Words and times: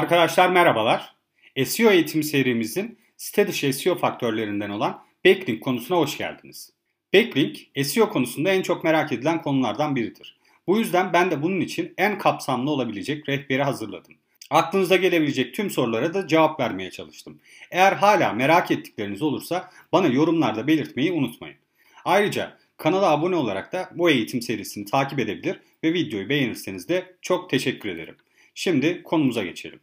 Arkadaşlar 0.00 0.48
merhabalar. 0.48 1.14
SEO 1.64 1.90
eğitim 1.90 2.22
serimizin 2.22 2.98
site 3.16 3.48
dışı 3.48 3.72
SEO 3.72 3.94
faktörlerinden 3.94 4.70
olan 4.70 5.04
backlink 5.24 5.62
konusuna 5.62 5.98
hoş 5.98 6.18
geldiniz. 6.18 6.72
Backlink, 7.14 7.58
SEO 7.84 8.08
konusunda 8.08 8.50
en 8.50 8.62
çok 8.62 8.84
merak 8.84 9.12
edilen 9.12 9.42
konulardan 9.42 9.96
biridir. 9.96 10.38
Bu 10.66 10.78
yüzden 10.78 11.12
ben 11.12 11.30
de 11.30 11.42
bunun 11.42 11.60
için 11.60 11.94
en 11.98 12.18
kapsamlı 12.18 12.70
olabilecek 12.70 13.28
rehberi 13.28 13.62
hazırladım. 13.62 14.14
Aklınıza 14.50 14.96
gelebilecek 14.96 15.54
tüm 15.54 15.70
sorulara 15.70 16.14
da 16.14 16.26
cevap 16.26 16.60
vermeye 16.60 16.90
çalıştım. 16.90 17.40
Eğer 17.70 17.92
hala 17.92 18.32
merak 18.32 18.70
ettikleriniz 18.70 19.22
olursa 19.22 19.70
bana 19.92 20.06
yorumlarda 20.06 20.66
belirtmeyi 20.66 21.12
unutmayın. 21.12 21.56
Ayrıca 22.04 22.58
kanala 22.76 23.10
abone 23.10 23.36
olarak 23.36 23.72
da 23.72 23.90
bu 23.94 24.10
eğitim 24.10 24.42
serisini 24.42 24.84
takip 24.84 25.18
edebilir 25.18 25.60
ve 25.84 25.92
videoyu 25.92 26.28
beğenirseniz 26.28 26.88
de 26.88 27.16
çok 27.22 27.50
teşekkür 27.50 27.88
ederim. 27.88 28.16
Şimdi 28.54 29.02
konumuza 29.02 29.44
geçelim. 29.44 29.80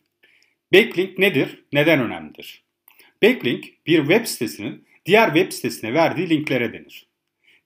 Backlink 0.74 1.18
nedir? 1.18 1.64
Neden 1.74 2.00
önemlidir? 2.00 2.64
Backlink 3.24 3.66
bir 3.88 3.98
web 3.98 4.26
sitesinin 4.26 4.86
diğer 5.06 5.34
web 5.34 5.52
sitesine 5.52 5.94
verdiği 5.94 6.30
linklere 6.30 6.74
denir. 6.74 7.08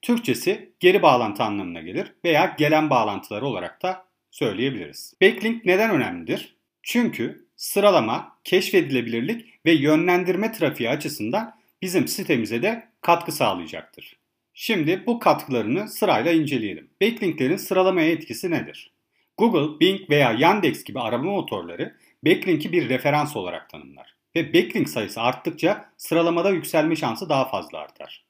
Türkçesi 0.02 0.72
geri 0.80 1.02
bağlantı 1.02 1.42
anlamına 1.42 1.80
gelir 1.80 2.12
veya 2.24 2.54
gelen 2.58 2.90
bağlantıları 2.90 3.46
olarak 3.46 3.82
da 3.82 4.06
söyleyebiliriz. 4.30 5.14
Backlink 5.22 5.64
neden 5.64 5.90
önemlidir? 5.90 6.56
Çünkü 6.82 7.46
sıralama, 7.56 8.38
keşfedilebilirlik 8.44 9.66
ve 9.66 9.72
yönlendirme 9.72 10.52
trafiği 10.52 10.90
açısından 10.90 11.54
bizim 11.82 12.08
sitemize 12.08 12.62
de 12.62 12.88
katkı 13.00 13.32
sağlayacaktır. 13.32 14.16
Şimdi 14.54 15.02
bu 15.06 15.18
katkılarını 15.18 15.88
sırayla 15.88 16.32
inceleyelim. 16.32 16.90
Backlinklerin 17.02 17.56
sıralamaya 17.56 18.10
etkisi 18.10 18.50
nedir? 18.50 18.92
Google, 19.38 19.80
Bing 19.80 20.10
veya 20.10 20.32
Yandex 20.32 20.84
gibi 20.84 21.00
arama 21.00 21.30
motorları 21.30 21.96
backlink'i 22.26 22.72
bir 22.72 22.88
referans 22.88 23.36
olarak 23.36 23.70
tanımlar. 23.70 24.14
Ve 24.36 24.54
backlink 24.54 24.88
sayısı 24.88 25.20
arttıkça 25.20 25.92
sıralamada 25.96 26.50
yükselme 26.50 26.96
şansı 26.96 27.28
daha 27.28 27.48
fazla 27.48 27.78
artar. 27.78 28.24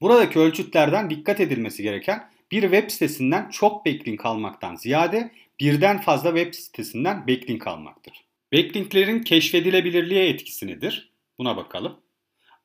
Buradaki 0.00 0.38
ölçütlerden 0.38 1.10
dikkat 1.10 1.40
edilmesi 1.40 1.82
gereken 1.82 2.28
bir 2.52 2.62
web 2.62 2.90
sitesinden 2.90 3.50
çok 3.50 3.86
backlink 3.86 4.26
almaktan 4.26 4.76
ziyade 4.76 5.32
birden 5.60 6.00
fazla 6.00 6.36
web 6.36 6.54
sitesinden 6.54 7.26
backlink 7.26 7.66
almaktır. 7.66 8.24
Backlinklerin 8.52 9.22
keşfedilebilirliğe 9.22 10.28
etkisi 10.28 10.66
nedir? 10.66 11.12
Buna 11.38 11.56
bakalım. 11.56 12.00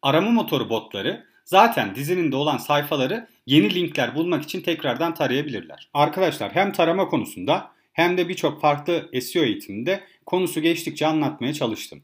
Arama 0.01 0.29
motoru 0.29 0.69
botları 0.69 1.25
zaten 1.45 1.95
dizinin 1.95 2.31
de 2.31 2.35
olan 2.35 2.57
sayfaları 2.57 3.27
yeni 3.45 3.75
linkler 3.75 4.15
bulmak 4.15 4.43
için 4.43 4.61
tekrardan 4.61 5.13
tarayabilirler. 5.13 5.89
Arkadaşlar 5.93 6.55
hem 6.55 6.71
tarama 6.71 7.07
konusunda 7.07 7.71
hem 7.97 8.17
de 8.17 8.29
birçok 8.29 8.61
farklı 8.61 9.09
SEO 9.21 9.43
eğitiminde 9.43 10.03
konusu 10.25 10.61
geçtikçe 10.61 11.07
anlatmaya 11.07 11.53
çalıştım. 11.53 12.03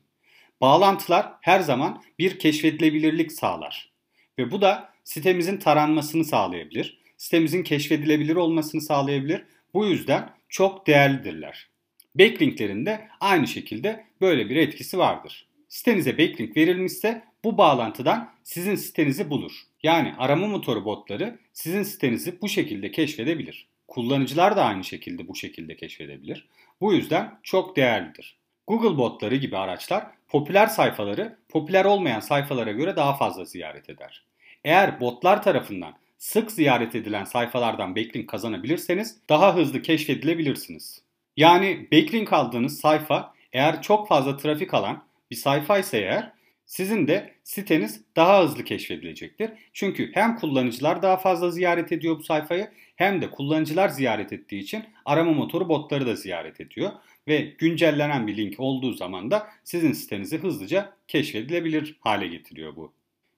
Bağlantılar 0.61 1.33
her 1.41 1.59
zaman 1.59 2.03
bir 2.19 2.39
keşfedilebilirlik 2.39 3.31
sağlar. 3.31 3.91
Ve 4.39 4.51
bu 4.51 4.61
da 4.61 4.89
sitemizin 5.03 5.57
taranmasını 5.57 6.25
sağlayabilir, 6.25 6.97
sitemizin 7.17 7.63
keşfedilebilir 7.63 8.35
olmasını 8.35 8.81
sağlayabilir. 8.81 9.45
Bu 9.73 9.85
yüzden 9.85 10.29
çok 10.49 10.87
değerlidirler. 10.87 11.69
Backlinklerin 12.15 12.85
de 12.85 13.07
aynı 13.19 13.47
şekilde 13.47 14.05
böyle 14.21 14.49
bir 14.49 14.55
etkisi 14.55 14.97
vardır. 14.97 15.47
Sitenize 15.67 16.17
backlink 16.17 16.57
verilmişse 16.57 17.23
bu 17.43 17.57
bağlantıdan 17.57 18.31
sizin 18.43 18.75
sitenizi 18.75 19.29
bulur. 19.29 19.51
Yani 19.83 20.13
arama 20.17 20.47
motoru 20.47 20.85
botları 20.85 21.39
sizin 21.53 21.83
sitenizi 21.83 22.41
bu 22.41 22.49
şekilde 22.49 22.91
keşfedebilir. 22.91 23.72
Kullanıcılar 23.93 24.55
da 24.55 24.65
aynı 24.65 24.83
şekilde 24.83 25.27
bu 25.27 25.35
şekilde 25.35 25.75
keşfedebilir. 25.75 26.47
Bu 26.81 26.93
yüzden 26.93 27.39
çok 27.43 27.75
değerlidir. 27.75 28.37
Google 28.67 28.97
botları 28.97 29.35
gibi 29.35 29.57
araçlar 29.57 30.07
popüler 30.27 30.67
sayfaları 30.67 31.37
popüler 31.49 31.85
olmayan 31.85 32.19
sayfalara 32.19 32.71
göre 32.71 32.95
daha 32.95 33.13
fazla 33.13 33.45
ziyaret 33.45 33.89
eder. 33.89 34.25
Eğer 34.63 34.99
botlar 34.99 35.43
tarafından 35.43 35.93
sık 36.17 36.51
ziyaret 36.51 36.95
edilen 36.95 37.23
sayfalardan 37.23 37.95
backlink 37.95 38.29
kazanabilirseniz 38.29 39.17
daha 39.29 39.55
hızlı 39.55 39.81
keşfedilebilirsiniz. 39.81 41.01
Yani 41.37 41.87
backlink 41.91 42.33
aldığınız 42.33 42.79
sayfa 42.79 43.33
eğer 43.51 43.81
çok 43.81 44.07
fazla 44.07 44.37
trafik 44.37 44.73
alan 44.73 45.03
bir 45.31 45.35
sayfa 45.35 45.79
ise 45.79 45.97
eğer 45.97 46.31
sizin 46.65 47.07
de 47.07 47.33
siteniz 47.43 48.01
daha 48.15 48.43
hızlı 48.43 48.63
keşfedilecektir. 48.63 49.51
Çünkü 49.73 50.11
hem 50.13 50.35
kullanıcılar 50.35 51.01
daha 51.01 51.17
fazla 51.17 51.51
ziyaret 51.51 51.91
ediyor 51.91 52.19
bu 52.19 52.23
sayfayı 52.23 52.69
hem 52.95 53.21
de 53.21 53.31
kullanıcılar 53.31 53.89
ziyaret 53.89 54.33
ettiği 54.33 54.59
için 54.59 54.83
arama 55.05 55.31
motoru 55.31 55.69
botları 55.69 56.05
da 56.05 56.15
ziyaret 56.15 56.61
ediyor. 56.61 56.91
Ve 57.27 57.37
güncellenen 57.57 58.27
bir 58.27 58.37
link 58.37 58.59
olduğu 58.59 58.93
zaman 58.93 59.31
da 59.31 59.47
sizin 59.63 59.93
sitenizi 59.93 60.37
hızlıca 60.37 60.93
keşfedilebilir 61.07 61.97
hale 61.99 62.27
getiriyor 62.27 62.75
bu. 62.75 62.93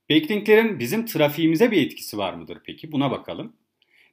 Backlinklerin 0.10 0.80
bizim 0.80 1.06
trafiğimize 1.06 1.72
bir 1.72 1.86
etkisi 1.86 2.18
var 2.18 2.34
mıdır 2.34 2.58
peki? 2.66 2.92
Buna 2.92 3.12
bakalım. 3.12 3.54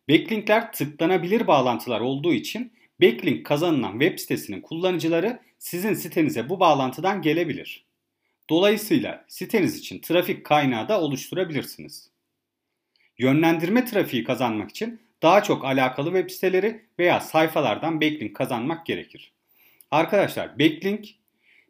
Backlinkler 0.09 0.73
tıklanabilir 0.73 1.47
bağlantılar 1.47 2.01
olduğu 2.01 2.33
için 2.33 2.73
backlink 3.03 3.47
kazanılan 3.47 3.93
web 3.93 4.19
sitesinin 4.19 4.61
kullanıcıları 4.61 5.41
sizin 5.59 5.95
sitenize 5.95 6.49
bu 6.49 6.61
bağlantıdan 6.61 7.23
gelebilir. 7.23 7.85
Dolayısıyla 8.53 9.25
siteniz 9.29 9.79
için 9.79 9.99
trafik 9.99 10.45
kaynağı 10.47 10.89
da 10.89 11.01
oluşturabilirsiniz. 11.01 12.11
Yönlendirme 13.19 13.85
trafiği 13.85 14.25
kazanmak 14.25 14.71
için 14.71 15.01
daha 15.23 15.43
çok 15.43 15.65
alakalı 15.65 16.07
web 16.07 16.31
siteleri 16.31 16.83
veya 16.99 17.21
sayfalardan 17.21 18.01
backlink 18.01 18.37
kazanmak 18.37 18.87
gerekir. 18.87 19.33
Arkadaşlar 19.91 20.59
backlink 20.59 21.09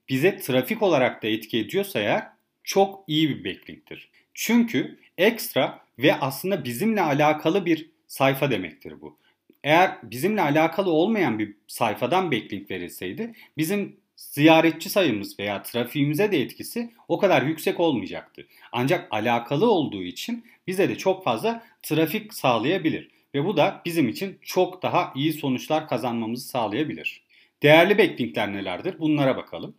bize 0.08 0.38
trafik 0.38 0.82
olarak 0.82 1.22
da 1.22 1.26
etki 1.26 1.58
ediyorsa 1.58 2.00
eğer 2.00 2.28
çok 2.64 3.04
iyi 3.06 3.28
bir 3.28 3.44
backlinktir. 3.44 4.10
Çünkü 4.34 4.98
ekstra 5.18 5.80
ve 5.98 6.14
aslında 6.14 6.64
bizimle 6.64 7.02
alakalı 7.02 7.66
bir 7.66 7.90
sayfa 8.06 8.50
demektir 8.50 9.00
bu. 9.00 9.18
Eğer 9.64 9.98
bizimle 10.02 10.42
alakalı 10.42 10.90
olmayan 10.90 11.38
bir 11.38 11.56
sayfadan 11.66 12.32
backlink 12.32 12.70
verilseydi 12.70 13.32
bizim 13.58 14.01
ziyaretçi 14.30 14.90
sayımız 14.90 15.38
veya 15.38 15.62
trafiğimize 15.62 16.32
de 16.32 16.40
etkisi 16.40 16.90
o 17.08 17.18
kadar 17.18 17.42
yüksek 17.42 17.80
olmayacaktı. 17.80 18.46
Ancak 18.72 19.08
alakalı 19.10 19.70
olduğu 19.70 20.02
için 20.02 20.44
bize 20.66 20.88
de 20.88 20.98
çok 20.98 21.24
fazla 21.24 21.62
trafik 21.82 22.34
sağlayabilir 22.34 23.10
ve 23.34 23.44
bu 23.44 23.56
da 23.56 23.82
bizim 23.84 24.08
için 24.08 24.38
çok 24.42 24.82
daha 24.82 25.12
iyi 25.14 25.32
sonuçlar 25.32 25.88
kazanmamızı 25.88 26.48
sağlayabilir. 26.48 27.22
Değerli 27.62 27.98
backlinkler 27.98 28.52
nelerdir? 28.52 28.98
Bunlara 28.98 29.36
bakalım. 29.36 29.74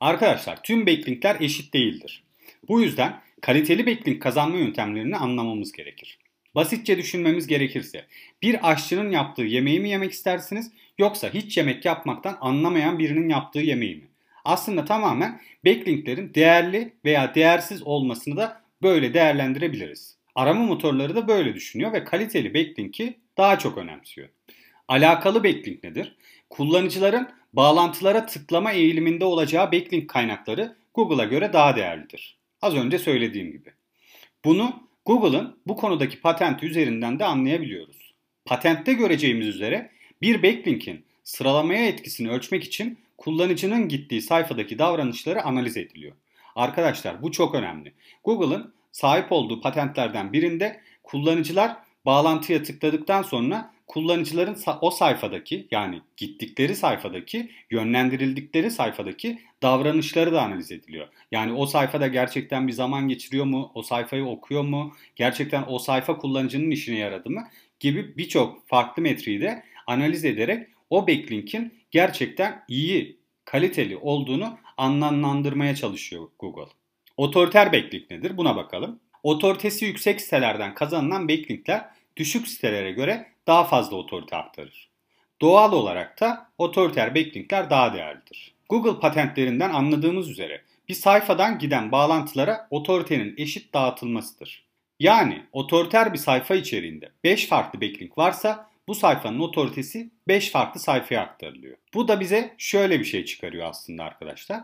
Arkadaşlar 0.00 0.62
tüm 0.62 0.86
backlinkler 0.86 1.36
eşit 1.40 1.74
değildir. 1.74 2.22
Bu 2.68 2.80
yüzden 2.80 3.20
kaliteli 3.40 3.86
backlink 3.86 4.22
kazanma 4.22 4.56
yöntemlerini 4.58 5.16
anlamamız 5.16 5.72
gerekir. 5.72 6.18
Basitçe 6.54 6.98
düşünmemiz 6.98 7.46
gerekirse 7.46 8.06
bir 8.42 8.70
aşçının 8.70 9.10
yaptığı 9.10 9.42
yemeği 9.42 9.80
mi 9.80 9.90
yemek 9.90 10.12
istersiniz 10.12 10.70
yoksa 10.98 11.34
hiç 11.34 11.56
yemek 11.56 11.84
yapmaktan 11.84 12.38
anlamayan 12.40 12.98
birinin 12.98 13.28
yaptığı 13.28 13.60
yemeği 13.60 13.96
mi? 13.96 14.08
Aslında 14.44 14.84
tamamen 14.84 15.40
backlinklerin 15.66 16.34
değerli 16.34 16.94
veya 17.04 17.34
değersiz 17.34 17.82
olmasını 17.82 18.36
da 18.36 18.62
böyle 18.82 19.14
değerlendirebiliriz. 19.14 20.16
Arama 20.34 20.64
motorları 20.64 21.16
da 21.16 21.28
böyle 21.28 21.54
düşünüyor 21.54 21.92
ve 21.92 22.04
kaliteli 22.04 22.54
backlink'i 22.54 23.18
daha 23.36 23.58
çok 23.58 23.78
önemsiyor. 23.78 24.28
Alakalı 24.88 25.44
backlink 25.44 25.84
nedir? 25.84 26.16
Kullanıcıların 26.50 27.28
bağlantılara 27.52 28.26
tıklama 28.26 28.72
eğiliminde 28.72 29.24
olacağı 29.24 29.72
backlink 29.72 30.10
kaynakları 30.10 30.76
Google'a 30.94 31.24
göre 31.24 31.52
daha 31.52 31.76
değerlidir. 31.76 32.38
Az 32.62 32.74
önce 32.74 32.98
söylediğim 32.98 33.52
gibi. 33.52 33.70
Bunu 34.44 34.88
Google'ın 35.04 35.58
bu 35.66 35.76
konudaki 35.76 36.20
patenti 36.20 36.66
üzerinden 36.66 37.18
de 37.18 37.24
anlayabiliyoruz. 37.24 38.14
Patentte 38.44 38.92
göreceğimiz 38.92 39.46
üzere 39.46 39.90
bir 40.22 40.42
backlink'in 40.42 41.04
sıralamaya 41.24 41.86
etkisini 41.86 42.30
ölçmek 42.30 42.64
için 42.64 42.98
kullanıcının 43.18 43.88
gittiği 43.88 44.22
sayfadaki 44.22 44.78
davranışları 44.78 45.42
analiz 45.42 45.76
ediliyor. 45.76 46.12
Arkadaşlar 46.56 47.22
bu 47.22 47.32
çok 47.32 47.54
önemli. 47.54 47.92
Google'ın 48.24 48.72
sahip 48.92 49.32
olduğu 49.32 49.60
patentlerden 49.60 50.32
birinde 50.32 50.80
kullanıcılar 51.02 51.76
bağlantıya 52.06 52.62
tıkladıktan 52.62 53.22
sonra 53.22 53.72
kullanıcıların 53.86 54.56
o 54.80 54.90
sayfadaki 54.90 55.68
yani 55.70 56.00
gittikleri 56.16 56.76
sayfadaki 56.76 57.50
yönlendirildikleri 57.70 58.70
sayfadaki 58.70 59.38
davranışları 59.62 60.32
da 60.32 60.42
analiz 60.42 60.72
ediliyor. 60.72 61.08
Yani 61.32 61.52
o 61.52 61.66
sayfada 61.66 62.06
gerçekten 62.06 62.68
bir 62.68 62.72
zaman 62.72 63.08
geçiriyor 63.08 63.44
mu? 63.44 63.70
O 63.74 63.82
sayfayı 63.82 64.24
okuyor 64.24 64.62
mu? 64.62 64.94
Gerçekten 65.16 65.64
o 65.68 65.78
sayfa 65.78 66.18
kullanıcının 66.18 66.70
işine 66.70 66.98
yaradı 66.98 67.30
mı? 67.30 67.48
Gibi 67.80 68.16
birçok 68.16 68.68
farklı 68.68 69.02
metriği 69.02 69.40
de 69.40 69.62
analiz 69.88 70.24
ederek 70.24 70.68
o 70.90 71.08
backlink'in 71.08 71.74
gerçekten 71.90 72.64
iyi, 72.68 73.18
kaliteli 73.44 73.96
olduğunu 73.96 74.58
anlamlandırmaya 74.76 75.74
çalışıyor 75.74 76.28
Google. 76.38 76.72
Otoriter 77.16 77.72
backlink 77.72 78.10
nedir? 78.10 78.36
Buna 78.36 78.56
bakalım. 78.56 79.00
Otoritesi 79.22 79.84
yüksek 79.84 80.20
sitelerden 80.20 80.74
kazanılan 80.74 81.28
backlinkler 81.28 81.84
düşük 82.16 82.48
sitelere 82.48 82.92
göre 82.92 83.26
daha 83.46 83.64
fazla 83.64 83.96
otorite 83.96 84.36
aktarır. 84.36 84.88
Doğal 85.40 85.72
olarak 85.72 86.20
da 86.20 86.50
otoriter 86.58 87.14
backlinkler 87.14 87.70
daha 87.70 87.94
değerlidir. 87.94 88.54
Google 88.68 89.00
patentlerinden 89.00 89.70
anladığımız 89.70 90.30
üzere 90.30 90.62
bir 90.88 90.94
sayfadan 90.94 91.58
giden 91.58 91.92
bağlantılara 91.92 92.66
otoritenin 92.70 93.34
eşit 93.38 93.74
dağıtılmasıdır. 93.74 94.64
Yani 95.00 95.42
otoriter 95.52 96.12
bir 96.12 96.18
sayfa 96.18 96.54
içeriğinde 96.54 97.12
5 97.24 97.46
farklı 97.46 97.80
backlink 97.80 98.18
varsa 98.18 98.70
bu 98.88 98.94
sayfanın 98.94 99.38
otoritesi 99.38 100.10
5 100.28 100.50
farklı 100.50 100.80
sayfaya 100.80 101.22
aktarılıyor. 101.22 101.76
Bu 101.94 102.08
da 102.08 102.20
bize 102.20 102.54
şöyle 102.58 103.00
bir 103.00 103.04
şey 103.04 103.24
çıkarıyor 103.24 103.66
aslında 103.66 104.04
arkadaşlar. 104.04 104.60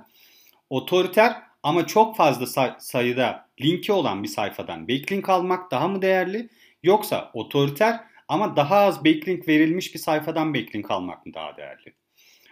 Otoriter 0.70 1.42
ama 1.62 1.86
çok 1.86 2.16
fazla 2.16 2.46
say- 2.46 2.74
sayıda 2.78 3.48
linki 3.60 3.92
olan 3.92 4.22
bir 4.22 4.28
sayfadan 4.28 4.88
backlink 4.88 5.28
almak 5.28 5.70
daha 5.70 5.88
mı 5.88 6.02
değerli? 6.02 6.48
Yoksa 6.82 7.30
otoriter 7.34 8.00
ama 8.28 8.56
daha 8.56 8.76
az 8.76 9.04
backlink 9.04 9.48
verilmiş 9.48 9.94
bir 9.94 9.98
sayfadan 9.98 10.54
backlink 10.54 10.90
almak 10.90 11.26
mı 11.26 11.34
daha 11.34 11.56
değerli? 11.56 11.94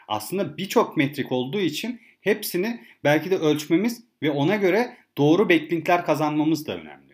Aslında 0.08 0.56
birçok 0.56 0.96
metrik 0.96 1.32
olduğu 1.32 1.60
için 1.60 2.00
hepsini 2.20 2.84
belki 3.04 3.30
de 3.30 3.36
ölçmemiz 3.36 4.04
ve 4.22 4.30
ona 4.30 4.56
göre 4.56 4.96
doğru 5.18 5.48
backlinkler 5.48 6.04
kazanmamız 6.04 6.66
da 6.66 6.76
önemli. 6.76 7.11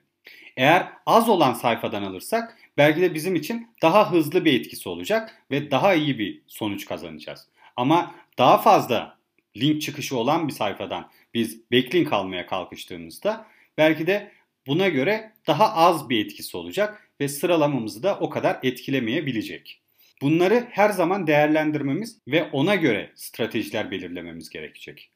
Eğer 0.58 0.88
az 1.06 1.28
olan 1.28 1.55
sayfadan 1.55 2.02
alırsak 2.02 2.56
belki 2.76 3.00
de 3.00 3.14
bizim 3.14 3.34
için 3.34 3.70
daha 3.82 4.12
hızlı 4.12 4.44
bir 4.44 4.60
etkisi 4.60 4.88
olacak 4.88 5.43
ve 5.50 5.70
daha 5.70 5.94
iyi 5.94 6.19
bir 6.19 6.43
sonuç 6.46 6.84
kazanacağız. 6.84 7.49
Ama 7.76 8.14
daha 8.38 8.58
fazla 8.58 9.19
link 9.56 9.82
çıkışı 9.82 10.16
olan 10.16 10.49
bir 10.49 10.52
sayfadan 10.52 11.10
biz 11.34 11.70
backlink 11.72 12.12
almaya 12.12 12.46
kalkıştığımızda 12.46 13.46
belki 13.78 14.06
de 14.06 14.32
buna 14.66 14.88
göre 14.88 15.32
daha 15.46 15.75
az 15.75 16.08
bir 16.08 16.26
etkisi 16.26 16.56
olacak 16.56 17.11
ve 17.20 17.28
sıralamamızı 17.28 18.02
da 18.02 18.19
o 18.19 18.31
kadar 18.31 18.58
etkilemeyebilecek. 18.62 19.81
Bunları 20.22 20.66
her 20.70 20.90
zaman 20.90 21.26
değerlendirmemiz 21.26 22.19
ve 22.28 22.44
ona 22.52 22.75
göre 22.75 23.12
stratejiler 23.14 23.90
belirlememiz 23.90 24.50
gerekecek. 24.50 25.11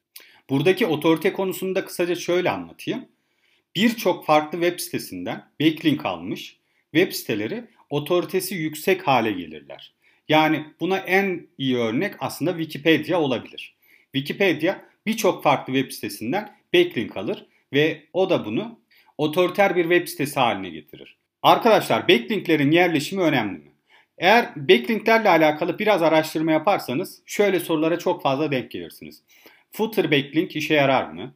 Buradaki 0.49 0.85
otorite 0.85 1.33
konusunu 1.33 1.75
da 1.75 1.85
kısaca 1.85 2.15
şöyle 2.15 2.49
anlatayım. 2.49 3.05
Birçok 3.75 4.25
farklı 4.25 4.61
web 4.61 4.79
sitesinden 4.79 5.45
backlink 5.61 6.05
almış 6.05 6.57
web 6.95 7.11
siteleri 7.11 7.63
otoritesi 7.89 8.55
yüksek 8.55 9.07
hale 9.07 9.31
gelirler. 9.31 9.93
Yani 10.29 10.65
buna 10.79 10.97
en 10.97 11.47
iyi 11.57 11.77
örnek 11.77 12.13
aslında 12.19 12.51
Wikipedia 12.51 13.21
olabilir. 13.21 13.75
Wikipedia 14.13 14.81
birçok 15.05 15.43
farklı 15.43 15.73
web 15.73 15.91
sitesinden 15.91 16.55
backlink 16.73 17.17
alır 17.17 17.45
ve 17.73 18.03
o 18.13 18.29
da 18.29 18.45
bunu 18.45 18.79
otoriter 19.17 19.75
bir 19.75 19.83
web 19.83 20.07
sitesi 20.07 20.39
haline 20.39 20.69
getirir. 20.69 21.17
Arkadaşlar 21.41 22.07
backlinklerin 22.07 22.71
yerleşimi 22.71 23.21
önemli 23.21 23.59
mi? 23.59 23.71
Eğer 24.17 24.55
backlinklerle 24.55 25.29
alakalı 25.29 25.79
biraz 25.79 26.01
araştırma 26.01 26.51
yaparsanız 26.51 27.21
şöyle 27.25 27.59
sorulara 27.59 27.99
çok 27.99 28.23
fazla 28.23 28.51
denk 28.51 28.71
gelirsiniz. 28.71 29.23
Footer 29.71 30.11
backlink 30.11 30.55
işe 30.55 30.73
yarar 30.73 31.09
mı? 31.09 31.33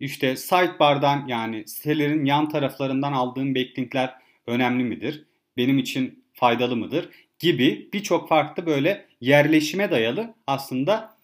İşte 0.00 0.36
sidebar'dan 0.36 1.26
yani 1.28 1.68
sitelerin 1.68 2.24
yan 2.24 2.48
taraflarından 2.48 3.12
aldığım 3.12 3.54
backlinkler 3.54 4.14
önemli 4.46 4.84
midir? 4.84 5.24
Benim 5.56 5.78
için 5.78 6.24
faydalı 6.32 6.76
mıdır? 6.76 7.08
Gibi 7.38 7.88
birçok 7.92 8.28
farklı 8.28 8.66
böyle 8.66 9.06
yerleşime 9.20 9.90
dayalı 9.90 10.34
aslında 10.46 11.16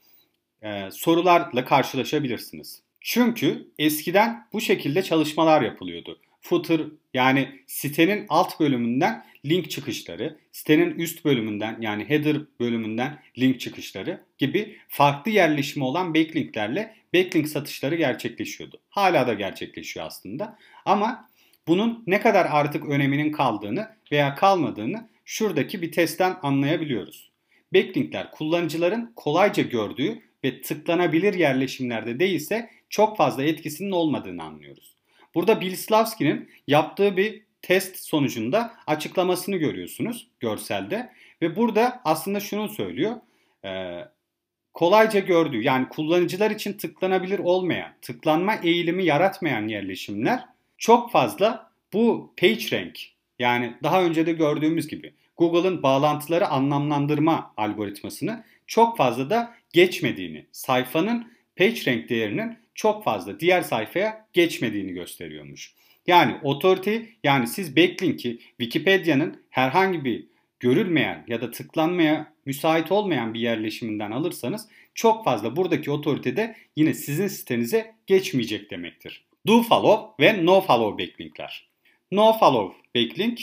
e, 0.63 0.91
sorularla 0.91 1.65
karşılaşabilirsiniz. 1.65 2.83
Çünkü 3.01 3.69
eskiden 3.79 4.47
bu 4.53 4.61
şekilde 4.61 5.03
çalışmalar 5.03 5.63
yapılıyordu. 5.63 6.19
Footer 6.43 6.81
yani 7.15 7.61
sitenin 7.67 8.27
alt 8.29 8.61
bölümünden 8.61 9.25
link 9.45 9.71
çıkışları, 9.71 10.39
sitenin 10.53 10.99
üst 10.99 11.25
bölümünden 11.25 11.77
yani 11.81 12.09
header 12.09 12.37
bölümünden 12.61 13.19
link 13.39 13.61
çıkışları 13.61 14.21
gibi 14.39 14.77
farklı 14.89 15.31
yerleşimi 15.31 15.85
olan 15.85 16.15
backlinklerle 16.15 16.95
backlink 17.15 17.49
satışları 17.49 17.95
gerçekleşiyordu. 17.95 18.81
Hala 18.91 19.27
da 19.27 19.35
gerçekleşiyor 19.35 20.07
aslında. 20.07 20.59
Ama 20.85 21.29
bunun 21.67 22.05
ne 22.07 22.21
kadar 22.21 22.47
artık 22.51 22.89
öneminin 22.89 23.33
kaldığını 23.33 23.89
veya 24.13 24.35
kalmadığını 24.35 25.09
şuradaki 25.25 25.83
bir 25.83 25.93
testten 25.93 26.37
anlayabiliyoruz. 26.43 27.31
Backlinkler 27.75 28.31
kullanıcıların 28.31 29.13
kolayca 29.17 29.63
gördüğü 29.63 30.23
ve 30.45 30.63
tıklanabilir 30.63 31.35
yerleşimlerde 31.35 32.21
değilse 32.21 32.71
çok 32.89 33.17
fazla 33.17 33.45
etkisinin 33.45 33.91
olmadığını 33.91 34.43
anlıyoruz. 34.43 34.93
Burada 35.35 35.61
Bill 35.61 35.77
Slavsky'nin 35.77 36.51
yaptığı 36.67 37.17
bir 37.17 37.43
test 37.63 37.97
sonucunda 37.97 38.75
açıklamasını 38.87 39.57
görüyorsunuz 39.57 40.29
görselde. 40.41 41.13
Ve 41.43 41.57
burada 41.57 42.01
aslında 42.05 42.41
şunu 42.41 42.69
söylüyor. 42.69 43.17
E, 43.65 44.01
kolayca 44.75 45.21
gördüğü 45.21 45.63
yani 45.63 45.89
kullanıcılar 45.89 46.51
için 46.51 46.73
tıklanabilir 46.73 47.39
olmayan, 47.39 47.93
tıklanma 48.03 48.55
eğilimi 48.55 49.05
yaratmayan 49.05 49.69
yerleşimler 49.69 50.45
çok 50.79 51.13
fazla 51.13 51.73
bu 51.93 52.35
page 52.37 52.71
rank 52.73 52.99
yani 53.39 53.75
daha 53.83 54.05
önce 54.05 54.27
de 54.27 54.33
gördüğümüz 54.33 54.89
gibi 54.89 55.15
Google'ın 55.37 55.83
bağlantıları 55.83 56.49
anlamlandırma 56.49 57.53
algoritmasını 57.57 58.45
çok 58.67 58.97
fazla 58.97 59.31
da 59.31 59.55
geçmediğini, 59.73 60.47
sayfanın 60.53 61.33
page 61.57 61.87
rank 61.87 62.09
değerinin 62.09 62.59
çok 62.75 63.05
fazla 63.05 63.41
diğer 63.41 63.63
sayfaya 63.63 64.27
geçmediğini 64.33 64.93
gösteriyormuş. 64.93 65.75
Yani 66.07 66.37
otorite 66.43 67.09
yani 67.25 67.47
siz 67.47 67.77
backlink'i 67.77 68.39
Wikipedia'nın 68.39 69.43
herhangi 69.51 70.05
bir 70.05 70.27
görülmeyen 70.61 71.25
ya 71.29 71.41
da 71.41 71.51
tıklanmaya 71.51 72.33
müsait 72.47 72.93
olmayan 72.93 73.35
bir 73.35 73.41
yerleşiminden 73.41 74.11
alırsanız 74.11 74.69
çok 74.95 75.25
fazla 75.25 75.57
buradaki 75.57 75.91
otorite 75.91 76.37
de 76.37 76.57
yine 76.77 76.95
sizin 76.95 77.27
sitenize 77.27 77.95
geçmeyecek 78.07 78.71
demektir. 78.71 79.25
Do 79.47 79.63
follow 79.63 80.25
ve 80.25 80.47
no 80.47 80.61
follow 80.61 81.05
backlinkler. 81.05 81.69
No 82.13 82.39
follow 82.39 82.77
backlink 82.95 83.41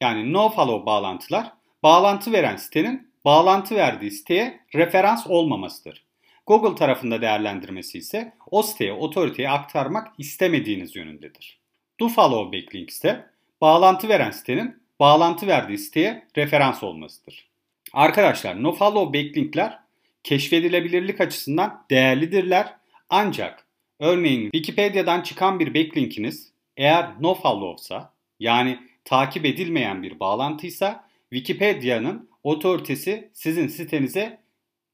yani 0.00 0.32
no 0.32 0.48
follow 0.48 0.86
bağlantılar 0.86 1.52
bağlantı 1.82 2.32
veren 2.32 2.56
sitenin 2.56 3.12
bağlantı 3.24 3.74
verdiği 3.74 4.10
siteye 4.10 4.60
referans 4.74 5.26
olmamasıdır. 5.26 6.05
Google 6.46 6.74
tarafında 6.74 7.22
değerlendirmesi 7.22 7.98
ise 7.98 8.32
o 8.50 8.62
siteye 8.62 8.92
otoriteye 8.92 9.50
aktarmak 9.50 10.08
istemediğiniz 10.18 10.96
yönündedir. 10.96 11.60
DoFollow 12.00 12.58
backlink 12.58 12.90
ise 12.90 13.26
bağlantı 13.60 14.08
veren 14.08 14.30
sitenin 14.30 14.82
bağlantı 15.00 15.46
verdiği 15.46 15.78
siteye 15.78 16.26
referans 16.36 16.82
olmasıdır. 16.82 17.48
Arkadaşlar 17.92 18.62
nofollow 18.62 19.18
backlinkler 19.18 19.78
keşfedilebilirlik 20.24 21.20
açısından 21.20 21.84
değerlidirler 21.90 22.74
ancak 23.10 23.66
örneğin 24.00 24.50
Wikipedia'dan 24.50 25.22
çıkan 25.22 25.60
bir 25.60 25.74
backlinkiniz 25.74 26.52
eğer 26.76 27.10
nofollow'sa 27.20 28.12
yani 28.40 28.78
takip 29.04 29.44
edilmeyen 29.44 30.02
bir 30.02 30.20
bağlantıysa 30.20 31.08
Wikipedia'nın 31.30 32.30
otoritesi 32.42 33.30
sizin 33.32 33.68
sitenize 33.68 34.40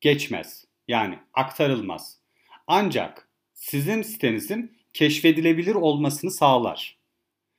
geçmez. 0.00 0.71
Yani 0.92 1.18
aktarılmaz. 1.34 2.18
Ancak 2.66 3.28
sizin 3.54 4.02
sitenizin 4.02 4.78
keşfedilebilir 4.92 5.74
olmasını 5.74 6.30
sağlar. 6.30 6.96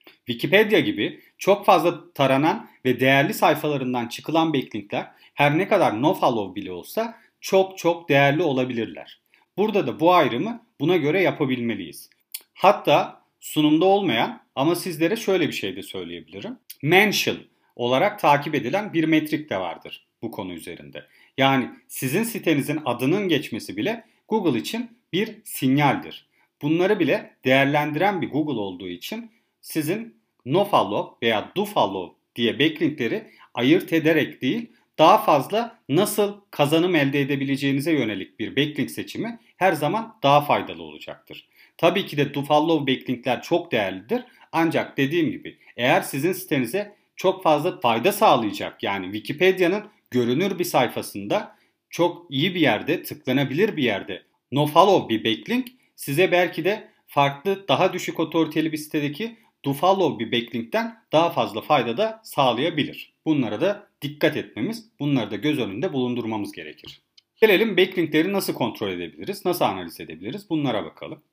Wikipedia 0.05 0.79
gibi 0.79 1.21
çok 1.37 1.65
fazla 1.65 2.13
taranan 2.13 2.69
ve 2.85 2.99
değerli 2.99 3.33
sayfalarından 3.33 4.07
çıkılan 4.07 4.53
backlinkler 4.53 5.11
her 5.33 5.57
ne 5.57 5.67
kadar 5.67 6.01
nofollow 6.01 6.61
bile 6.61 6.71
olsa 6.71 7.19
çok 7.41 7.77
çok 7.77 8.09
değerli 8.09 8.43
olabilirler. 8.43 9.21
Burada 9.57 9.87
da 9.87 9.99
bu 9.99 10.13
ayrımı 10.13 10.65
buna 10.79 10.97
göre 10.97 11.21
yapabilmeliyiz. 11.21 12.09
Hatta 12.53 13.21
sunumda 13.39 13.85
olmayan 13.85 14.41
ama 14.55 14.75
sizlere 14.75 15.15
şöyle 15.15 15.47
bir 15.47 15.53
şey 15.53 15.75
de 15.75 15.83
söyleyebilirim. 15.83 16.57
Mention 16.81 17.37
olarak 17.75 18.19
takip 18.19 18.55
edilen 18.55 18.93
bir 18.93 19.03
metrik 19.03 19.49
de 19.49 19.57
vardır 19.57 20.07
bu 20.21 20.31
konu 20.31 20.53
üzerinde. 20.53 21.05
Yani 21.37 21.69
sizin 21.87 22.23
sitenizin 22.23 22.79
adının 22.85 23.27
geçmesi 23.27 23.77
bile 23.77 24.03
Google 24.27 24.59
için 24.59 24.97
bir 25.13 25.41
sinyaldir. 25.43 26.27
Bunları 26.61 26.99
bile 26.99 27.37
değerlendiren 27.45 28.21
bir 28.21 28.29
Google 28.29 28.59
olduğu 28.59 28.87
için 28.87 29.31
sizin 29.61 30.15
nofollow 30.45 31.27
veya 31.27 31.51
dofollow 31.55 32.15
diye 32.35 32.59
backlinkleri 32.59 33.31
ayırt 33.53 33.93
ederek 33.93 34.41
değil 34.41 34.71
daha 34.97 35.17
fazla 35.17 35.79
nasıl 35.89 36.41
kazanım 36.51 36.95
elde 36.95 37.21
edebileceğinize 37.21 37.91
yönelik 37.91 38.39
bir 38.39 38.55
backlink 38.55 38.91
seçimi 38.91 39.39
her 39.57 39.73
zaman 39.73 40.17
daha 40.23 40.41
faydalı 40.41 40.83
olacaktır. 40.83 41.47
Tabii 41.77 42.05
ki 42.05 42.17
de 42.17 42.33
dofollow 42.33 42.93
backlinkler 42.93 43.41
çok 43.41 43.71
değerlidir 43.71 44.23
ancak 44.51 44.97
dediğim 44.97 45.31
gibi 45.31 45.57
eğer 45.77 46.01
sizin 46.01 46.33
sitenize 46.33 46.95
çok 47.15 47.43
fazla 47.43 47.79
fayda 47.79 48.11
sağlayacak 48.11 48.83
yani 48.83 49.05
Wikipedia'nın 49.05 49.83
görünür 50.13 50.59
bir 50.59 50.63
sayfasında 50.63 51.55
çok 51.89 52.25
iyi 52.29 52.55
bir 52.55 52.59
yerde 52.59 53.03
tıklanabilir 53.03 53.77
bir 53.77 53.83
yerde 53.83 54.23
nofollow 54.51 55.09
bir 55.09 55.23
backlink 55.23 55.67
size 55.95 56.31
belki 56.31 56.65
de 56.65 56.89
farklı 57.07 57.67
daha 57.67 57.93
düşük 57.93 58.19
otoriteli 58.19 58.71
bir 58.71 58.77
sitedeki 58.77 59.37
dofollow 59.65 60.25
bir 60.25 60.31
backlinkten 60.31 61.03
daha 61.11 61.29
fazla 61.29 61.61
fayda 61.61 61.97
da 61.97 62.21
sağlayabilir. 62.23 63.13
Bunlara 63.25 63.61
da 63.61 63.87
dikkat 64.01 64.37
etmemiz, 64.37 64.89
bunları 64.99 65.31
da 65.31 65.35
göz 65.35 65.59
önünde 65.59 65.93
bulundurmamız 65.93 66.51
gerekir. 66.51 67.01
Gelelim 67.35 67.77
backlinkleri 67.77 68.33
nasıl 68.33 68.53
kontrol 68.53 68.89
edebiliriz, 68.89 69.45
nasıl 69.45 69.65
analiz 69.65 69.99
edebiliriz 69.99 70.49
bunlara 70.49 70.85
bakalım. 70.85 71.23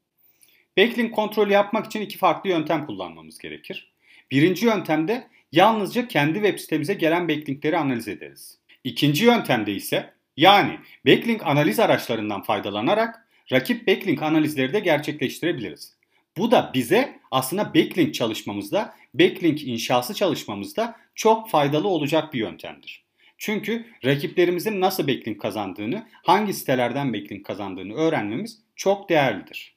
Backlink 0.79 1.15
kontrolü 1.15 1.53
yapmak 1.53 1.87
için 1.87 2.01
iki 2.01 2.19
farklı 2.19 2.51
yöntem 2.51 2.87
kullanmamız 2.87 3.39
gerekir. 3.39 3.93
Birinci 4.31 4.67
yöntemde 4.67 5.29
yalnızca 5.53 6.09
kendi 6.09 6.35
web 6.35 6.59
sitemize 6.59 6.95
gelen 6.95 7.29
backlinkleri 7.29 7.79
analiz 7.79 8.09
ederiz. 8.09 8.60
İkinci 8.85 9.25
yöntemde 9.25 9.73
ise 9.73 10.15
yani 10.37 10.79
backlink 11.07 11.47
analiz 11.47 11.81
araçlarından 11.81 12.43
faydalanarak 12.43 13.27
rakip 13.53 13.89
backlink 13.89 14.23
analizleri 14.23 14.73
de 14.73 14.81
gerçekleştirebiliriz. 14.81 15.97
Bu 16.37 16.51
da 16.51 16.71
bize 16.75 17.21
aslında 17.31 17.75
backlink 17.75 18.15
çalışmamızda, 18.15 18.95
backlink 19.15 19.63
inşası 19.63 20.15
çalışmamızda 20.15 20.97
çok 21.15 21.51
faydalı 21.51 21.89
olacak 21.89 22.35
bir 22.35 22.39
yöntemdir. 22.39 23.05
Çünkü 23.39 23.87
rakiplerimizin 24.05 24.81
nasıl 24.81 25.09
backlink 25.09 25.41
kazandığını, 25.41 26.07
hangi 26.23 26.55
sitelerden 26.55 27.13
backlink 27.13 27.47
kazandığını 27.47 27.95
öğrenmemiz 27.95 28.59
çok 28.77 29.09
değerlidir. 29.09 29.75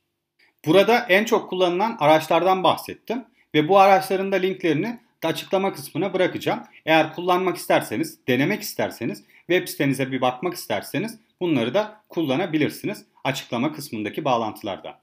Burada 0.66 1.06
en 1.10 1.26
çok 1.26 1.50
kullanılan 1.50 1.98
araçlardan 2.00 2.64
bahsettim 2.64 3.26
ve 3.54 3.68
bu 3.68 3.80
araçların 3.80 4.32
da 4.32 4.36
linklerini 4.36 5.00
açıklama 5.28 5.74
kısmına 5.74 6.14
bırakacağım. 6.14 6.64
Eğer 6.86 7.14
kullanmak 7.14 7.58
isterseniz, 7.58 8.28
denemek 8.28 8.62
isterseniz, 8.62 9.24
web 9.48 9.68
sitenize 9.68 10.12
bir 10.12 10.22
bakmak 10.22 10.54
isterseniz 10.54 11.20
bunları 11.40 11.74
da 11.74 12.02
kullanabilirsiniz 12.10 13.06
açıklama 13.24 13.74
kısmındaki 13.74 14.26
bağlantılardan. 14.26 14.96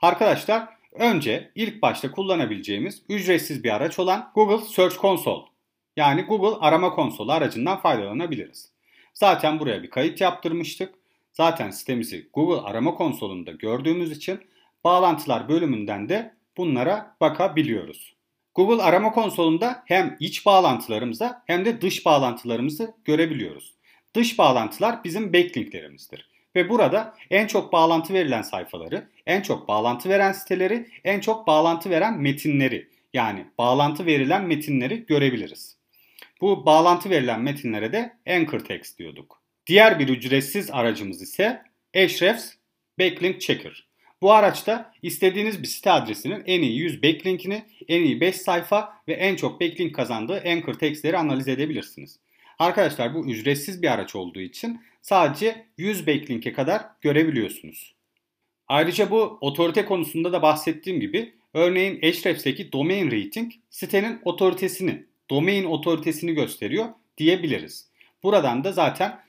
Arkadaşlar 0.00 0.68
önce 0.92 1.50
ilk 1.54 1.82
başta 1.82 2.10
kullanabileceğimiz 2.10 3.02
ücretsiz 3.08 3.64
bir 3.64 3.74
araç 3.74 3.98
olan 3.98 4.32
Google 4.34 4.66
Search 4.66 4.96
Console 5.00 5.44
yani 5.96 6.22
Google 6.22 6.66
arama 6.66 6.90
konsolu 6.90 7.32
aracından 7.32 7.80
faydalanabiliriz. 7.80 8.72
Zaten 9.14 9.60
buraya 9.60 9.82
bir 9.82 9.90
kayıt 9.90 10.20
yaptırmıştık. 10.20 10.94
Zaten 11.32 11.70
sitemizi 11.70 12.28
Google 12.32 12.68
arama 12.68 12.94
konsolunda 12.94 13.52
gördüğümüz 13.52 14.12
için 14.12 14.40
bağlantılar 14.84 15.48
bölümünden 15.48 16.08
de 16.08 16.34
bunlara 16.56 17.16
bakabiliyoruz. 17.20 18.17
Google 18.58 18.82
arama 18.82 19.12
konsolunda 19.12 19.82
hem 19.86 20.16
iç 20.20 20.46
bağlantılarımıza 20.46 21.42
hem 21.46 21.64
de 21.64 21.80
dış 21.80 22.06
bağlantılarımızı 22.06 22.94
görebiliyoruz. 23.04 23.74
Dış 24.14 24.38
bağlantılar 24.38 25.04
bizim 25.04 25.32
backlinklerimizdir. 25.32 26.28
Ve 26.54 26.68
burada 26.68 27.14
en 27.30 27.46
çok 27.46 27.72
bağlantı 27.72 28.14
verilen 28.14 28.42
sayfaları, 28.42 29.08
en 29.26 29.42
çok 29.42 29.68
bağlantı 29.68 30.08
veren 30.08 30.32
siteleri, 30.32 30.88
en 31.04 31.20
çok 31.20 31.46
bağlantı 31.46 31.90
veren 31.90 32.18
metinleri 32.18 32.88
yani 33.12 33.46
bağlantı 33.58 34.06
verilen 34.06 34.44
metinleri 34.44 35.06
görebiliriz. 35.06 35.76
Bu 36.40 36.66
bağlantı 36.66 37.10
verilen 37.10 37.40
metinlere 37.40 37.92
de 37.92 38.16
anchor 38.26 38.60
text 38.60 38.98
diyorduk. 38.98 39.42
Diğer 39.66 39.98
bir 39.98 40.08
ücretsiz 40.08 40.70
aracımız 40.70 41.22
ise 41.22 41.62
Ahrefs 41.96 42.52
Backlink 42.98 43.40
Checker. 43.40 43.87
Bu 44.22 44.32
araçta 44.32 44.92
istediğiniz 45.02 45.62
bir 45.62 45.68
site 45.68 45.90
adresinin 45.90 46.42
en 46.46 46.62
iyi 46.62 46.78
100 46.78 47.02
backlinkini, 47.02 47.64
en 47.88 48.02
iyi 48.02 48.20
5 48.20 48.36
sayfa 48.36 48.92
ve 49.08 49.12
en 49.12 49.36
çok 49.36 49.60
backlink 49.60 49.94
kazandığı 49.94 50.42
anchor 50.46 50.74
textleri 50.74 51.18
analiz 51.18 51.48
edebilirsiniz. 51.48 52.18
Arkadaşlar 52.58 53.14
bu 53.14 53.26
ücretsiz 53.26 53.82
bir 53.82 53.92
araç 53.92 54.16
olduğu 54.16 54.40
için 54.40 54.80
sadece 55.02 55.66
100 55.76 56.06
backlink'e 56.06 56.52
kadar 56.52 56.82
görebiliyorsunuz. 57.00 57.94
Ayrıca 58.68 59.10
bu 59.10 59.38
otorite 59.40 59.84
konusunda 59.84 60.32
da 60.32 60.42
bahsettiğim 60.42 61.00
gibi 61.00 61.34
örneğin 61.54 61.96
Ahrefs'teki 61.96 62.72
domain 62.72 63.06
rating 63.06 63.52
sitenin 63.70 64.20
otoritesini, 64.24 65.04
domain 65.30 65.64
otoritesini 65.64 66.32
gösteriyor 66.32 66.86
diyebiliriz. 67.18 67.88
Buradan 68.22 68.64
da 68.64 68.72
zaten 68.72 69.20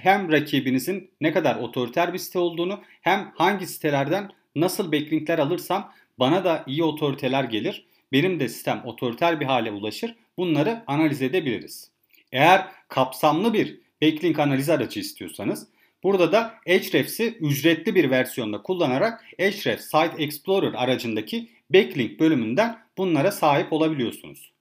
hem 0.00 0.32
rakibinizin 0.32 1.10
ne 1.20 1.32
kadar 1.32 1.56
otoriter 1.56 2.12
bir 2.12 2.18
site 2.18 2.38
olduğunu 2.38 2.80
hem 3.00 3.32
hangi 3.34 3.66
sitelerden 3.66 4.30
nasıl 4.54 4.92
backlinkler 4.92 5.38
alırsam 5.38 5.92
bana 6.18 6.44
da 6.44 6.64
iyi 6.66 6.84
otoriteler 6.84 7.44
gelir. 7.44 7.86
Benim 8.12 8.40
de 8.40 8.48
sistem 8.48 8.82
otoriter 8.84 9.40
bir 9.40 9.44
hale 9.44 9.70
ulaşır. 9.70 10.14
Bunları 10.36 10.82
analiz 10.86 11.22
edebiliriz. 11.22 11.90
Eğer 12.32 12.66
kapsamlı 12.88 13.52
bir 13.52 13.80
backlink 14.02 14.38
analiz 14.38 14.70
aracı 14.70 15.00
istiyorsanız 15.00 15.68
burada 16.02 16.32
da 16.32 16.54
Ahrefs'i 16.68 17.24
ücretli 17.40 17.94
bir 17.94 18.10
versiyonda 18.10 18.62
kullanarak 18.62 19.24
Ahrefs 19.40 19.84
Site 19.84 20.12
Explorer 20.18 20.74
aracındaki 20.74 21.48
backlink 21.70 22.20
bölümünden 22.20 22.78
bunlara 22.98 23.30
sahip 23.32 23.72
olabiliyorsunuz. 23.72 24.52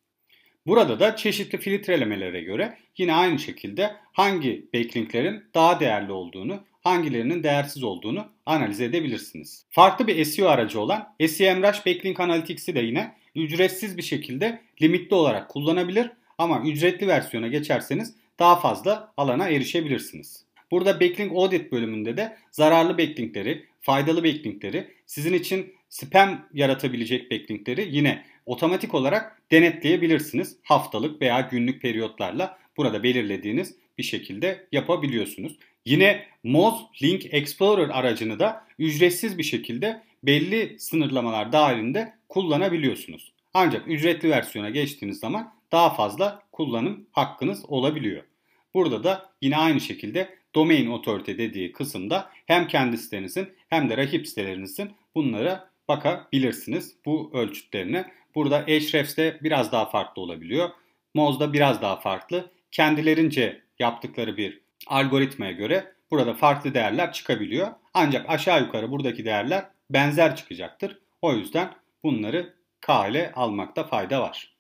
Burada 0.68 1.00
da 1.00 1.16
çeşitli 1.16 1.58
filtrelemelere 1.58 2.42
göre 2.42 2.78
yine 2.98 3.14
aynı 3.14 3.40
şekilde 3.40 3.96
hangi 4.14 4.66
backlinklerin 4.74 5.44
daha 5.54 5.80
değerli 5.80 6.12
olduğunu, 6.12 6.64
hangilerinin 6.82 7.44
değersiz 7.44 7.84
olduğunu 7.84 8.28
analiz 8.46 8.82
edebilirsiniz. 8.82 9.66
Farklı 9.70 10.08
bir 10.08 10.26
SEO 10.26 10.48
aracı 10.48 10.80
olan 10.80 11.16
SEMrush 11.28 11.86
Backlink 11.86 12.20
Analytics'i 12.20 12.76
de 12.76 12.80
yine 12.80 13.14
ücretsiz 13.36 13.98
bir 13.98 14.02
şekilde 14.02 14.62
limitli 14.82 15.16
olarak 15.16 15.50
kullanabilir 15.50 16.12
ama 16.38 16.62
ücretli 16.66 17.08
versiyona 17.08 17.48
geçerseniz 17.48 18.16
daha 18.40 18.60
fazla 18.60 19.14
alana 19.18 19.50
erişebilirsiniz. 19.50 20.46
Burada 20.72 21.02
Backlink 21.02 21.32
Audit 21.32 21.72
bölümünde 21.72 22.18
de 22.18 22.38
zararlı 22.52 22.98
backlinkleri, 22.98 23.66
faydalı 23.82 24.24
backlinkleri, 24.24 24.88
sizin 25.06 25.34
için 25.34 25.74
spam 25.90 26.48
yaratabilecek 26.54 27.32
backlinkleri 27.32 27.88
yine 27.92 28.24
otomatik 28.48 28.94
olarak 28.94 29.42
denetleyebilirsiniz. 29.52 30.58
Haftalık 30.64 31.22
veya 31.22 31.42
günlük 31.52 31.82
periyotlarla 31.82 32.58
burada 32.78 33.04
belirlediğiniz 33.04 33.76
bir 33.98 34.04
şekilde 34.04 34.68
yapabiliyorsunuz. 34.72 35.58
Yine 35.86 36.26
Moz 36.44 36.74
Link 37.04 37.34
Explorer 37.34 37.90
aracını 37.90 38.40
da 38.40 38.66
ücretsiz 38.80 39.38
bir 39.38 39.44
şekilde 39.44 40.04
belli 40.24 40.80
sınırlamalar 40.80 41.52
dahilinde 41.52 42.14
kullanabiliyorsunuz. 42.30 43.34
Ancak 43.54 43.88
ücretli 43.88 44.30
versiyona 44.30 44.70
geçtiğiniz 44.70 45.20
zaman 45.20 45.54
daha 45.72 45.94
fazla 45.94 46.44
kullanım 46.52 47.08
hakkınız 47.12 47.66
olabiliyor. 47.68 48.24
Burada 48.74 49.04
da 49.04 49.30
yine 49.42 49.58
aynı 49.58 49.82
şekilde 49.82 50.38
domain 50.56 50.88
otorite 50.88 51.38
dediği 51.38 51.72
kısımda 51.72 52.30
hem 52.46 52.68
kendi 52.68 52.98
sitenizin 52.98 53.50
hem 53.70 53.90
de 53.90 53.98
rakip 53.98 54.28
sitelerinizin 54.28 54.92
bunlara 55.16 55.70
bakabilirsiniz 55.88 56.96
bu 57.06 57.32
ölçütlerine. 57.34 58.12
Burada 58.36 58.58
Ahrefs'te 58.58 59.40
biraz 59.42 59.72
daha 59.72 59.90
farklı 59.90 60.22
olabiliyor. 60.22 60.70
Moz'da 61.14 61.54
biraz 61.54 61.82
daha 61.82 62.00
farklı. 62.00 62.52
Kendilerince 62.72 63.62
yaptıkları 63.80 64.38
bir 64.38 64.62
algoritmaya 64.88 65.52
göre 65.52 65.92
burada 66.12 66.34
farklı 66.34 66.74
değerler 66.74 67.14
çıkabiliyor. 67.14 67.68
Ancak 67.94 68.30
aşağı 68.30 68.62
yukarı 68.62 68.92
buradaki 68.92 69.26
değerler 69.26 69.66
benzer 69.90 70.36
çıkacaktır. 70.36 71.00
O 71.22 71.34
yüzden 71.34 71.74
bunları 72.04 72.54
kale 72.82 73.32
almakta 73.36 73.84
fayda 73.84 74.22
var. 74.22 74.58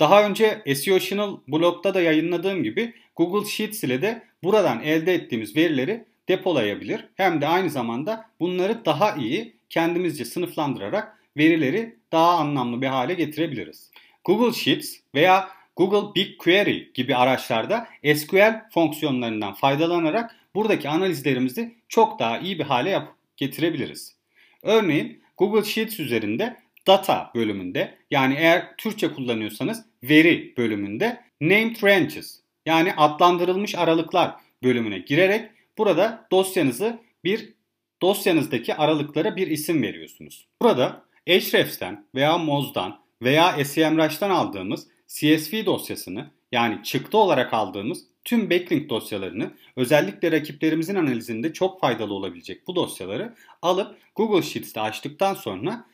Daha 0.00 0.26
önce 0.26 0.62
SEO 0.74 0.98
Channel 0.98 1.30
blogda 1.48 1.94
da 1.94 2.00
yayınladığım 2.00 2.62
gibi 2.62 2.94
Google 3.16 3.48
Sheets 3.48 3.84
ile 3.84 4.02
de 4.02 4.22
buradan 4.42 4.82
elde 4.82 5.14
ettiğimiz 5.14 5.56
verileri 5.56 6.04
depolayabilir. 6.28 7.08
Hem 7.14 7.40
de 7.40 7.46
aynı 7.46 7.70
zamanda 7.70 8.30
bunları 8.40 8.84
daha 8.84 9.14
iyi 9.14 9.56
kendimizce 9.74 10.24
sınıflandırarak 10.24 11.18
verileri 11.36 11.96
daha 12.12 12.36
anlamlı 12.36 12.82
bir 12.82 12.86
hale 12.86 13.14
getirebiliriz. 13.14 13.90
Google 14.24 14.52
Sheets 14.52 14.96
veya 15.14 15.48
Google 15.76 16.14
BigQuery 16.14 16.92
gibi 16.94 17.16
araçlarda 17.16 17.88
SQL 18.14 18.62
fonksiyonlarından 18.74 19.54
faydalanarak 19.54 20.36
buradaki 20.54 20.88
analizlerimizi 20.88 21.74
çok 21.88 22.18
daha 22.18 22.38
iyi 22.38 22.58
bir 22.58 22.64
hale 22.64 22.90
yapıp 22.90 23.14
getirebiliriz. 23.36 24.16
Örneğin 24.62 25.22
Google 25.36 25.64
Sheets 25.64 26.00
üzerinde 26.00 26.56
data 26.86 27.30
bölümünde 27.34 27.98
yani 28.10 28.34
eğer 28.34 28.76
Türkçe 28.76 29.12
kullanıyorsanız 29.12 29.84
veri 30.02 30.54
bölümünde 30.56 31.20
named 31.40 31.82
ranges 31.82 32.40
yani 32.66 32.94
adlandırılmış 32.96 33.74
aralıklar 33.74 34.34
bölümüne 34.62 34.98
girerek 34.98 35.50
burada 35.78 36.26
dosyanızı 36.32 36.98
bir 37.24 37.54
dosyanızdaki 38.02 38.74
aralıklara 38.74 39.36
bir 39.36 39.46
isim 39.46 39.82
veriyorsunuz. 39.82 40.46
Burada 40.62 41.04
Ahrefs'ten 41.28 42.06
veya 42.14 42.38
Moz'dan 42.38 43.00
veya 43.22 43.64
SEMrush'tan 43.64 44.30
aldığımız 44.30 44.86
CSV 45.08 45.66
dosyasını 45.66 46.30
yani 46.52 46.82
çıktı 46.82 47.18
olarak 47.18 47.54
aldığımız 47.54 48.04
tüm 48.24 48.50
backlink 48.50 48.90
dosyalarını 48.90 49.50
özellikle 49.76 50.32
rakiplerimizin 50.32 50.94
analizinde 50.94 51.52
çok 51.52 51.80
faydalı 51.80 52.14
olabilecek 52.14 52.66
bu 52.66 52.76
dosyaları 52.76 53.34
alıp 53.62 53.96
Google 54.14 54.42
Sheets'te 54.42 54.80
açtıktan 54.80 55.34
sonra 55.34 55.86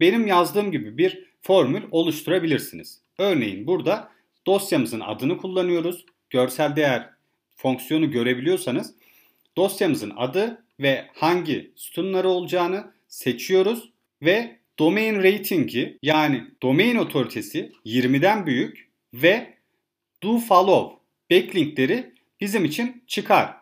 benim 0.00 0.26
yazdığım 0.26 0.72
gibi 0.72 0.98
bir 0.98 1.24
formül 1.42 1.82
oluşturabilirsiniz. 1.90 3.00
Örneğin 3.18 3.66
burada 3.66 4.08
dosyamızın 4.46 5.00
adını 5.00 5.38
kullanıyoruz. 5.38 6.06
Görsel 6.30 6.76
değer 6.76 7.10
fonksiyonu 7.56 8.10
görebiliyorsanız 8.10 8.94
dosyamızın 9.56 10.12
adı 10.16 10.63
ve 10.80 11.06
hangi 11.14 11.72
sütunları 11.76 12.28
olacağını 12.28 12.92
seçiyoruz 13.08 13.90
ve 14.22 14.58
domain 14.78 15.22
rating'i 15.22 15.98
yani 16.02 16.44
domain 16.62 16.96
otoritesi 16.96 17.72
20'den 17.86 18.46
büyük 18.46 18.88
ve 19.14 19.54
do 20.22 20.38
follow 20.38 20.96
backlinkleri 21.30 22.12
bizim 22.40 22.64
için 22.64 23.02
çıkar. 23.06 23.54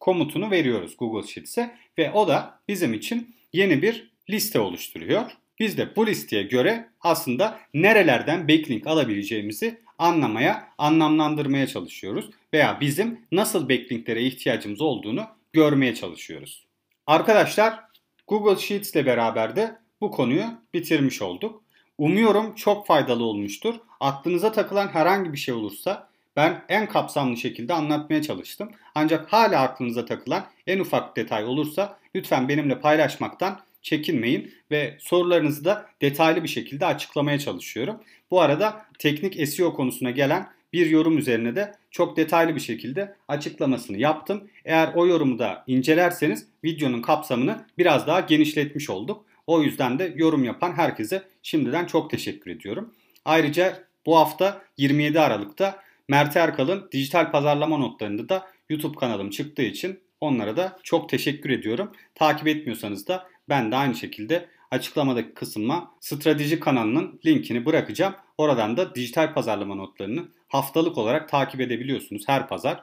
komutunu 0.00 0.50
veriyoruz 0.50 0.96
Google 0.96 1.28
Sheets'e 1.28 1.76
ve 1.98 2.10
o 2.10 2.28
da 2.28 2.60
bizim 2.68 2.94
için 2.94 3.36
yeni 3.52 3.82
bir 3.82 4.10
liste 4.30 4.60
oluşturuyor. 4.60 5.30
Biz 5.58 5.78
de 5.78 5.96
bu 5.96 6.06
listeye 6.06 6.42
göre 6.42 6.88
aslında 7.00 7.60
nerelerden 7.74 8.48
backlink 8.48 8.86
alabileceğimizi 8.86 9.80
anlamaya, 9.98 10.68
anlamlandırmaya 10.78 11.66
çalışıyoruz 11.66 12.30
veya 12.52 12.80
bizim 12.80 13.20
nasıl 13.32 13.68
backlinklere 13.68 14.22
ihtiyacımız 14.22 14.80
olduğunu 14.80 15.26
görmeye 15.56 15.94
çalışıyoruz. 15.94 16.66
Arkadaşlar 17.06 17.80
Google 18.26 18.60
Sheets 18.60 18.94
ile 18.94 19.06
beraber 19.06 19.56
de 19.56 19.76
bu 20.00 20.10
konuyu 20.10 20.44
bitirmiş 20.74 21.22
olduk. 21.22 21.62
Umuyorum 21.98 22.54
çok 22.54 22.86
faydalı 22.86 23.24
olmuştur. 23.24 23.74
Aklınıza 24.00 24.52
takılan 24.52 24.88
herhangi 24.88 25.32
bir 25.32 25.38
şey 25.38 25.54
olursa 25.54 26.08
ben 26.36 26.64
en 26.68 26.88
kapsamlı 26.88 27.36
şekilde 27.36 27.74
anlatmaya 27.74 28.22
çalıştım. 28.22 28.70
Ancak 28.94 29.32
hala 29.32 29.62
aklınıza 29.62 30.04
takılan 30.04 30.46
en 30.66 30.78
ufak 30.78 31.16
detay 31.16 31.44
olursa 31.44 31.98
lütfen 32.14 32.48
benimle 32.48 32.80
paylaşmaktan 32.80 33.60
çekinmeyin 33.82 34.54
ve 34.70 34.96
sorularınızı 35.00 35.64
da 35.64 35.86
detaylı 36.02 36.42
bir 36.42 36.48
şekilde 36.48 36.86
açıklamaya 36.86 37.38
çalışıyorum. 37.38 38.00
Bu 38.30 38.40
arada 38.40 38.86
teknik 38.98 39.48
SEO 39.48 39.74
konusuna 39.74 40.10
gelen 40.10 40.48
bir 40.72 40.86
yorum 40.86 41.18
üzerine 41.18 41.56
de 41.56 41.74
çok 41.90 42.16
detaylı 42.16 42.54
bir 42.54 42.60
şekilde 42.60 43.14
açıklamasını 43.28 43.96
yaptım. 43.96 44.50
Eğer 44.64 44.92
o 44.94 45.06
yorumu 45.06 45.38
da 45.38 45.64
incelerseniz 45.66 46.46
videonun 46.64 47.02
kapsamını 47.02 47.66
biraz 47.78 48.06
daha 48.06 48.20
genişletmiş 48.20 48.90
olduk. 48.90 49.24
O 49.46 49.62
yüzden 49.62 49.98
de 49.98 50.12
yorum 50.16 50.44
yapan 50.44 50.72
herkese 50.72 51.22
şimdiden 51.42 51.86
çok 51.86 52.10
teşekkür 52.10 52.50
ediyorum. 52.50 52.94
Ayrıca 53.24 53.84
bu 54.06 54.16
hafta 54.16 54.62
27 54.76 55.20
Aralık'ta 55.20 55.82
Mert 56.08 56.36
Erkal'ın 56.36 56.88
dijital 56.92 57.32
pazarlama 57.32 57.78
notlarında 57.78 58.28
da 58.28 58.46
YouTube 58.68 58.98
kanalım 58.98 59.30
çıktığı 59.30 59.62
için 59.62 60.00
onlara 60.20 60.56
da 60.56 60.78
çok 60.82 61.08
teşekkür 61.08 61.50
ediyorum. 61.50 61.92
Takip 62.14 62.48
etmiyorsanız 62.48 63.08
da 63.08 63.28
ben 63.48 63.72
de 63.72 63.76
aynı 63.76 63.94
şekilde 63.94 64.48
açıklamadaki 64.70 65.34
kısma 65.34 65.94
strateji 66.00 66.60
kanalının 66.60 67.20
linkini 67.26 67.66
bırakacağım. 67.66 68.14
Oradan 68.38 68.76
da 68.76 68.94
dijital 68.94 69.34
pazarlama 69.34 69.74
notlarını 69.74 70.28
haftalık 70.48 70.98
olarak 70.98 71.28
takip 71.28 71.60
edebiliyorsunuz 71.60 72.22
her 72.26 72.48
pazar. 72.48 72.82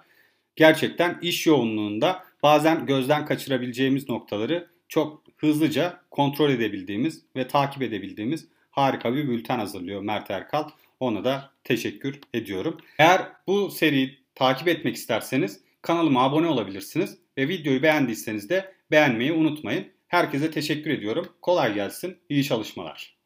Gerçekten 0.56 1.20
iş 1.22 1.48
yoğunluğunda 1.48 2.24
bazen 2.44 2.86
gözden 2.86 3.26
kaçırabileceğimiz 3.26 4.10
noktaları 4.10 4.68
çok 4.90 5.24
hızlıca 5.38 6.00
kontrol 6.12 6.50
edebildiğimiz 6.50 7.22
ve 7.36 7.48
takip 7.48 7.82
edebildiğimiz 7.82 8.48
harika 8.72 9.14
bir 9.14 9.28
bülten 9.28 9.60
hazırlıyor 9.60 10.02
Mert 10.02 10.32
Erkal. 10.32 10.70
Ona 11.00 11.24
da 11.24 11.52
teşekkür 11.64 12.20
ediyorum. 12.34 12.78
Eğer 13.00 13.22
bu 13.48 13.72
seriyi 13.72 14.20
takip 14.36 14.68
etmek 14.68 14.96
isterseniz 14.96 15.62
kanalıma 15.82 16.24
abone 16.24 16.48
olabilirsiniz 16.48 17.18
ve 17.38 17.48
videoyu 17.48 17.84
beğendiyseniz 17.84 18.50
de 18.50 18.74
beğenmeyi 18.92 19.34
unutmayın. 19.34 19.88
Herkese 20.14 20.52
teşekkür 20.52 20.92
ediyorum. 20.92 21.28
Kolay 21.42 21.74
gelsin. 21.74 22.18
İyi 22.30 22.44
çalışmalar. 22.44 23.23